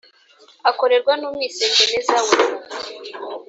[0.69, 2.35] akorerwa n umwisengeneza we